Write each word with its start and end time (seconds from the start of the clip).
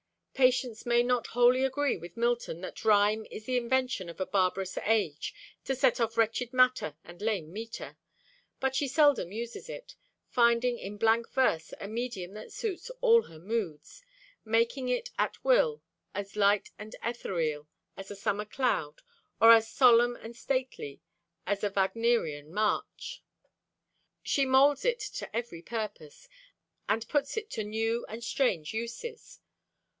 Patience 0.33 0.87
may 0.87 1.03
not 1.03 1.27
wholly 1.37 1.63
agree 1.63 1.95
with 1.97 2.17
Milton 2.17 2.61
that 2.61 2.83
rhyme 2.83 3.27
"is 3.29 3.45
the 3.45 3.57
invention 3.57 4.09
of 4.09 4.19
a 4.19 4.25
barbarous 4.25 4.75
age 4.83 5.35
to 5.65 5.75
set 5.75 5.99
off 6.01 6.17
wretched 6.17 6.51
matter 6.51 6.95
and 7.03 7.21
lame 7.21 7.53
metre," 7.53 7.95
but 8.59 8.73
she 8.75 8.87
seldom 8.87 9.31
uses 9.31 9.69
it, 9.69 9.95
finding 10.27 10.79
in 10.79 10.97
blank 10.97 11.29
verse 11.29 11.71
a 11.79 11.87
medium 11.87 12.33
that 12.33 12.51
suits 12.51 12.89
all 13.01 13.21
her 13.23 13.37
moods, 13.37 14.01
making 14.43 14.89
it 14.89 15.11
at 15.19 15.43
will 15.43 15.83
as 16.15 16.35
light 16.35 16.71
and 16.79 16.95
ethereal 17.03 17.67
as 17.95 18.09
a 18.09 18.15
summer 18.15 18.45
cloud 18.45 19.03
or 19.39 19.51
as 19.51 19.69
solemn 19.69 20.15
and 20.15 20.35
stately 20.35 20.99
as 21.45 21.63
a 21.63 21.69
Wagnerian 21.69 22.51
march. 22.51 23.21
She 24.23 24.47
molds 24.47 24.83
it 24.83 24.99
to 25.01 25.35
every 25.35 25.61
purpose, 25.61 26.27
and 26.89 27.07
puts 27.07 27.37
it 27.37 27.51
to 27.51 27.63
new 27.63 28.03
and 28.09 28.23
strange 28.23 28.73
uses. 28.73 29.39